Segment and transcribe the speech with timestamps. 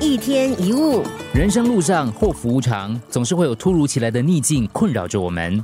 [0.00, 1.02] 一天一物，
[1.34, 5.62] 人生路上祸福无常，总是会有突如其来的逆境困扰着我们。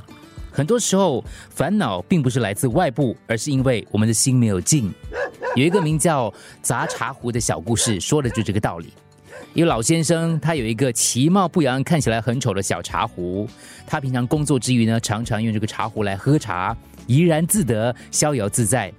[0.51, 4.93] 很多时候，烦恼并不是来自外部，而是因为我们的心没有静。
[5.55, 8.91] 有一个名叫“砸茶壶”的小故事，说的就这个道理。
[9.53, 13.47] 一个老先生，他有一个其貌不扬、看起来很丑的小茶壶。
[13.87, 16.75] 他平常工作之余呢，常常用这个茶壶来喝茶，
[17.07, 18.91] 怡然自得，逍遥自在。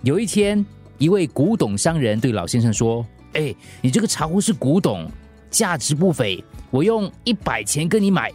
[0.00, 0.64] 有一天，
[0.96, 3.04] 一位古董商人对老先生说
[3.38, 5.08] ：“哎，你这个茶壶是古董，
[5.48, 8.32] 价值不菲，我用一百钱跟你买。”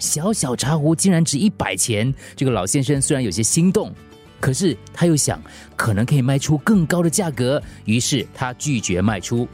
[0.00, 3.94] 小小茶壶竟然值一百钱，这个老先生虽然有些心动，
[4.40, 5.40] 可是他又想
[5.76, 9.46] 可能可以卖出更高的价格，于是他拒绝卖出。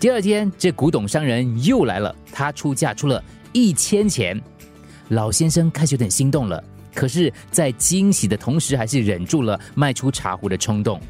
[0.00, 3.22] 第二天，这古董商人又来了，他出价出了
[3.52, 4.40] 一千钱。
[5.08, 6.62] 老先生开始有点心动了，
[6.94, 11.00] 可是，在惊喜的同时，还是忍住了卖出茶壶的冲动。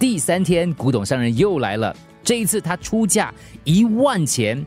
[0.00, 3.30] 第三天，古董商人又来了，这一次他出价
[3.64, 4.64] 一万钱，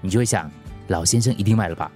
[0.00, 0.50] 你就会想，
[0.88, 1.92] 老先生一定卖了吧？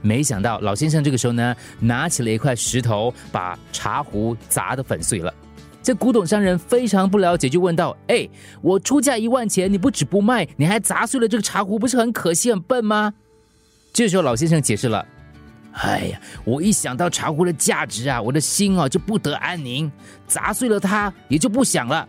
[0.00, 5.34] 没想到，老先生这个时候呢，拿起了一块石头，把茶壶砸得粉碎了。
[5.82, 8.28] 这古董商人非常不了解，就问道：“哎，
[8.62, 13.12] 我出价一万钱，你不止不卖，你还砸碎了这个茶壶，不是很可惜、很笨吗？”
[13.92, 15.04] 这时候老先生解释了
[15.72, 19.90] ：“哎呀，我一想到茶壶的价值啊，我的心啊就不得安宁，
[20.26, 22.08] 砸碎了它也就不想了。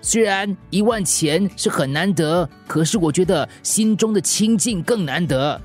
[0.00, 5.60] 虽然一万钱是很难得，可是我觉得心中的清净更难得。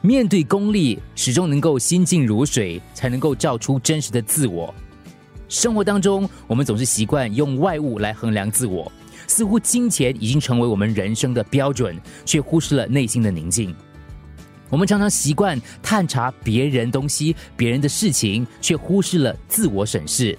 [0.00, 4.72] 面对功利，始终能够心静如水，才能够照出真实的自我。”
[5.48, 8.90] 生活当中，我们总是习惯用外物来衡量自我，
[9.26, 13.74] 似乎金钱已经成为我们人生的标准，却忽视了内心的宁静。
[14.74, 20.36] 我们常常习惯探查别人东西、别人的事情，却忽视了自我审视。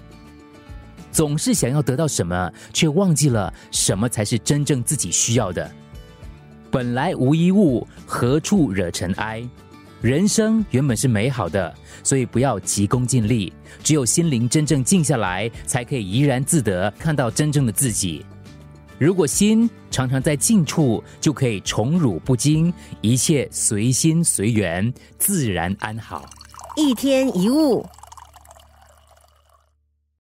[1.10, 5.72] 总是想要得到什么，却忘记了什么才是真正自己需要的。
[6.70, 9.42] 本来无一物，何处惹尘埃？
[10.02, 11.74] 人生原本是美好的，
[12.04, 13.54] 所以不要急功近利。
[13.86, 18.26] 只有心灵真正静下来，才可以怡然自得，看到真正的自己。
[18.98, 26.26] 如果心常常在近处，就可以宠辱不惊，一切随心随缘，自然安好。
[26.78, 27.86] 一天一物。